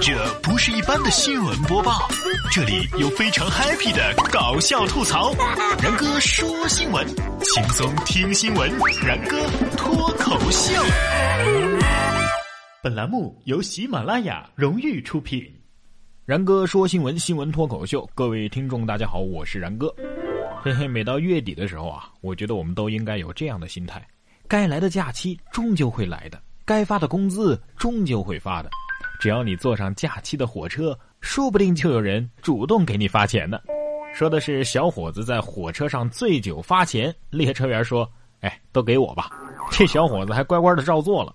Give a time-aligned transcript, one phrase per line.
[0.00, 2.08] 这不是一般的新闻播报，
[2.52, 5.34] 这里有非常 happy 的搞笑吐槽。
[5.82, 7.06] 然哥说新闻，
[7.42, 8.70] 轻松听新闻。
[9.04, 9.36] 然哥
[9.76, 10.72] 脱口秀。
[12.82, 15.42] 本栏目由喜马拉雅荣誉出品。
[16.24, 18.08] 然哥说新闻，新闻脱口秀。
[18.14, 19.92] 各位听众，大家好，我是然哥。
[20.62, 24.06] 嘿嘿，每到月底的时候啊，我觉得我们都应该有这样的心态：
[24.46, 28.70] 该来的假期终究会来的，该发的工资终究会发的。
[29.18, 33.60] 只要你坐上假期的火车，说不定就有人主动给你发钱呢。
[34.14, 38.08] 说的是小伙子在火车上醉酒发钱，列车员说
[38.40, 39.30] ：“哎，都给我吧。
[39.70, 41.34] ”这小伙子还乖乖的照做了。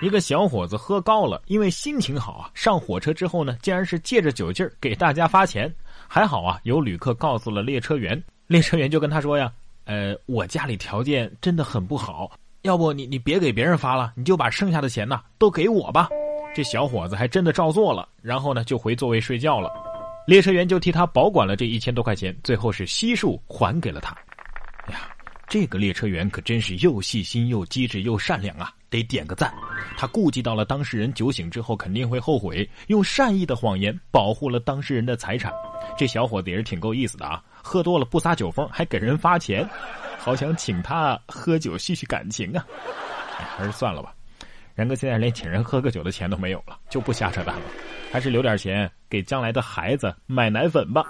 [0.00, 5.72] 一个小伙子喝高了，因为心情好啊，上火车之后呢，竟然是借着酒劲儿给大家发钱。
[6.08, 9.50] 还好啊，有旅客告诉了列车员，列车员就跟他说呀
[9.86, 12.30] ：“呃，我家里条件真的很不好，
[12.62, 16.08] 要不你你别给别人发了，你就把剩下的钱呢都给我吧。”
[16.54, 19.70] 这小伙子还真的照做了，然后呢就回座位睡觉了。
[20.26, 24.16] 列车员就替他保管了这一千多块钱，最后是悉数还给了他。
[24.86, 25.08] 哎呀，
[25.48, 29.52] 这个列车员可真是又细心又机智又善良啊，得点个赞。
[29.96, 35.52] 他顾及到了当事人酒醒之后肯定会后悔，用善意的谎言保护了当事人的财产。
[35.96, 39.68] 这小伙子也是挺够意思的啊，喝多了不撒酒疯，还给人发钱，
[40.18, 42.64] 好想请他喝酒叙叙感情啊。
[43.56, 44.14] 还是算了吧。
[44.74, 47.62] 然哥现在连请人喝个酒的钱都没有了，就不瞎扯淡了，
[48.10, 51.04] 还是留点钱给将来的孩子买奶粉吧。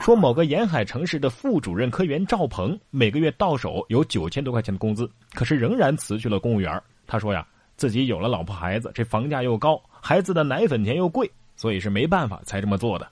[0.00, 6.82] 说某个沿海城市的副主任科员赵鹏，每个月到手有九千多块钱的工资，可是仍然辞去了公务员。
[7.06, 13.08] 他说呀，自己有了老婆孩子，这房价又高，孩子的奶粉钱又贵，所以是没办法才这么做的。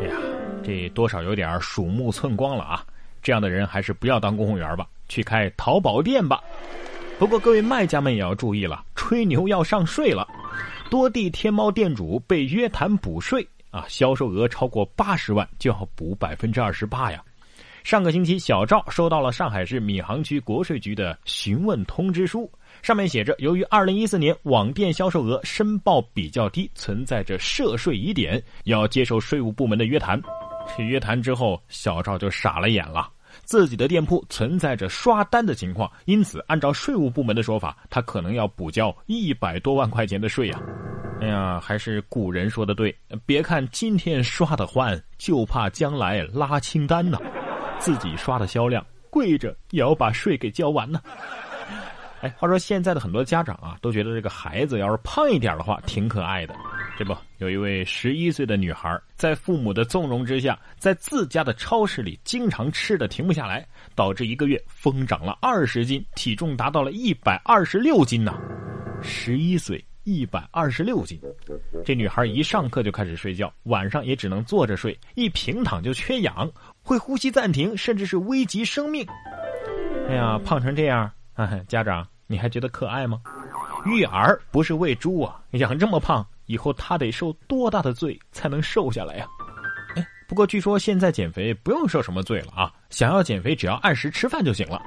[0.00, 0.16] 哎呀，
[0.62, 2.84] 这多少有点鼠目寸光了啊！
[3.22, 6.42] 这样的人还是不要当公务员吧，去开淘宝店吧。
[7.18, 10.26] 不过各位卖家们也要注意了，吹牛要上税了。
[10.90, 17.22] 多地天猫店主被约谈补税啊，销售额超过八十万就要补百分之二十八呀。
[17.82, 22.50] 上个星期，小赵收到了上海市闵行区国税局的询问通知书，
[22.82, 30.20] 上面写着，由于二零一四年网店销售额申报比较低，存在着涉税疑点，要接受税务部门的约谈。
[30.78, 33.08] 约谈之后，小赵就傻了眼了。
[33.42, 40.60] 自己的店铺存在着刷单的情况，因此按照税务部门的说法，他可能要补交一百多万块钱的税呀！
[41.20, 47.18] 哎呀，还是古人说的对，别看今天刷的欢，就怕将来拉清单呢。
[47.78, 51.00] 自己刷的销量，跪着也要把税给交完呢。
[52.20, 56.54] 哎，话说现在的很多家长啊，都觉得这个孩子要是胖一点的话，挺可爱的。
[56.96, 63.66] 这不，有一位十一岁的女孩，在父母的纵容之下，在自家的超市里经常吃的停不下来，
[63.96, 68.38] 导致一个月疯长了二十斤，体重达到了一百二十六斤呢。
[69.02, 71.20] 十一岁，一百二十六斤，
[71.84, 76.48] 这女孩一上课就开始睡觉，晚上也只能坐着睡，一平躺就缺氧，
[76.80, 79.04] 会呼吸暂停，甚至是危及生命。
[80.08, 81.10] 哎呀，胖成这样，
[81.66, 83.20] 家长你还觉得可爱吗？
[83.84, 86.24] 育儿不是喂猪啊，养这么胖。
[86.46, 89.26] 以后他得受多大的罪才能瘦下来呀？
[89.96, 92.72] 哎，不过据说现在减肥不用受什么罪了啊！
[92.90, 94.82] 想要减肥，只要按时吃饭就行了。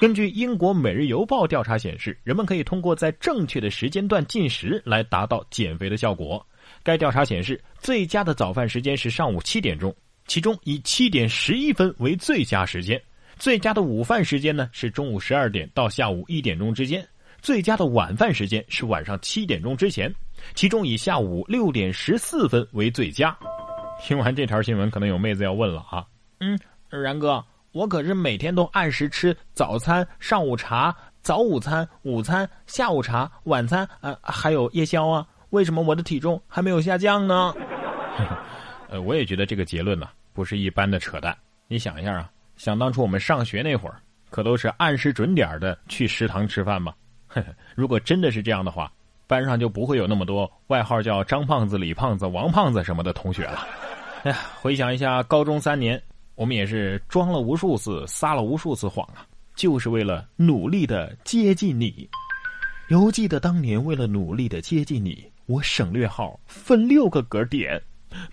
[0.00, 6.44] 根据英国《每日邮报》调查显示，人们可以通过在正确的时间段进食来达到减肥的效果。
[6.82, 9.94] 该调查显示，最佳的早饭时间是上午七点钟，
[10.26, 12.98] 其中以七点十一分为最佳时间；
[13.38, 17.00] 最佳的午饭时间呢是中午十二点到下午一点钟之间；
[17.40, 20.12] 最佳的晚饭时间是晚上七点钟之前。
[20.54, 23.36] 其中以下午六点十四分为最佳。
[24.00, 26.04] 听完这条新闻，可能有妹子要问了啊，
[26.40, 26.58] 嗯，
[26.90, 37.54] 然哥，我可是每天都按时吃早餐、上午茶、早午餐、午餐、下午茶、晚餐，呃，还有夜宵啊，为什么我的体重还没有下降呢？
[38.90, 41.36] 呃，我也觉得这个结论呢不是一般的扯淡。
[41.68, 44.00] 你想一下啊，想当初我们上学那会儿，
[44.30, 46.92] 可都是按时准点的去食堂吃饭吗？
[47.76, 48.92] 如果真的是这样的话。
[49.26, 53.66] 班上就不会有那么多外号叫张胖子、李胖子、王胖子什么的同学了。
[54.24, 56.00] 哎呀，回想一下高中三年，
[56.34, 59.26] 我们也是装了无数次、撒了无数次谎啊，
[59.56, 62.08] 就是为了努力的接近你。
[62.88, 67.80] 犹记得当年为了努力的接近你，我省略号分六个格点，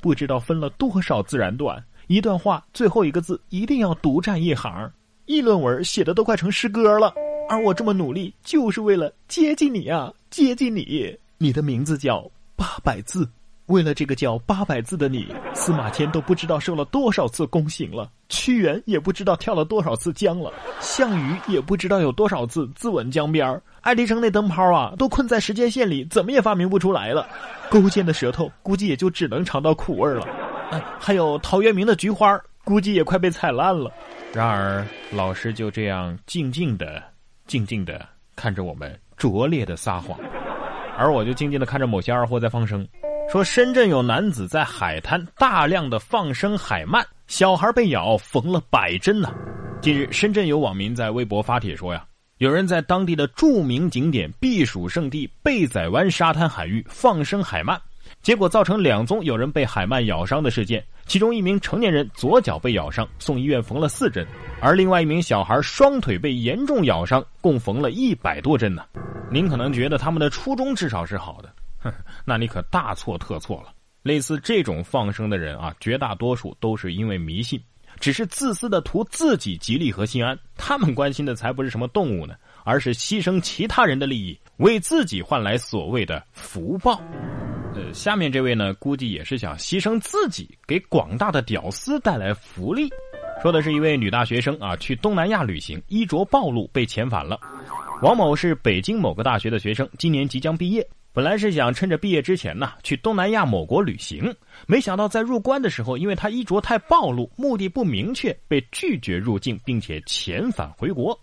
[0.00, 1.82] 不知道分了多少自然段。
[2.08, 4.90] 一段话最后一个字一定要独占一行，
[5.26, 7.14] 议论文写的都快成诗歌了。
[7.48, 11.16] 而我这么努力，就是为了接近你啊，接近你。
[11.38, 13.28] 你的名字叫八百字，
[13.66, 27.26] 为了这个叫八百字的你，司马迁都不知道受了多少次宫刑了，屈原也不知道跳了多少次江了，项羽也不知道有多少次自刎江边儿爱迪生那灯泡啊，都困在时间线里，怎么也发明不出来了。
[27.70, 30.26] 勾践的舌头估计也就只能尝到苦味了。
[30.98, 33.90] 还有陶渊明的菊花，估计也快被踩烂了。
[34.34, 37.02] 然而，老师就这样静静的、
[37.48, 38.06] 静静的
[38.36, 40.16] 看着我们拙劣的撒谎，
[40.96, 42.86] 而我就静静的看着某些二货在放生，
[43.32, 49.34] 说深圳有男子在海滩大量的放生海鳗，小孩被咬缝了百针呢。
[49.80, 52.04] 近日，深圳有网民在微博发帖说呀，
[52.36, 57.78] 有人在当地的著名景点避暑胜地贝仔湾沙滩海域放生海鳗。
[58.22, 64.26] 结果造成两宗有人被海鳗咬伤的事件，其中一名成年人左脚被咬伤，送医院缝了四针，
[64.60, 68.84] 而另外一名小孩双腿被严重咬伤，共缝了一百多针呢。
[69.32, 71.90] 您可能觉得他们的初衷至少是好的，哼，
[72.26, 73.72] 那你可大错特错了。
[74.02, 77.58] 类似这种放生的人啊，绝大多数都是因为迷信，
[77.98, 80.38] 只是自私的图自己吉利和心安。
[80.58, 82.34] 他们关心的才不是什么动物呢，
[82.64, 87.02] 而是牺牲其他人的利益，为自己换来所谓的福报。
[87.78, 92.90] 呃，下面这位呢，估计也是想牺牲自己，给广大的屌丝带来福利。
[93.40, 97.38] 说的是一位女大学生啊，去东南亚旅行，衣着暴露被遣返了。
[98.02, 104.34] 王某是北京某个大学的学生，今年即将毕业，本来是想趁着毕业之前呢，去东南亚某国旅行，
[104.66, 111.16] 没想到在入关的时候，因为他衣着太暴露，目的不明确，被拒绝入境，并且遣返回国。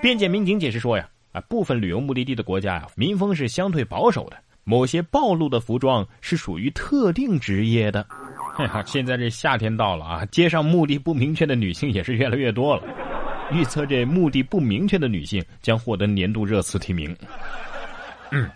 [0.00, 4.38] 边检民警解释说呀，啊，部分旅游目的地的国家呀，民风是相对保守的。
[4.68, 8.06] 某些暴露的服装是属于特定职业的。
[8.84, 12.82] 现在这夏天到了啊，街上目的不明确的女性也是越来越多了。
[13.50, 17.16] 预测这目的不明确的女性将获得年度热词提名。
[18.30, 18.46] 嗯，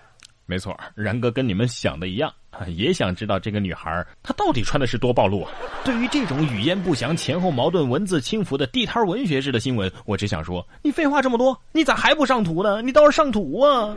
[0.44, 2.30] 没错，然哥跟你们想的一样，
[2.66, 5.50] 也想知道这个女孩她到底穿的是多暴露啊。
[5.82, 12.82] 对于这种语焉不详、前后矛盾、文字轻浮的地摊文学式的新闻，我只想说，你废话这么多，你咋还不上图呢？
[12.82, 13.96] 你倒是上图啊！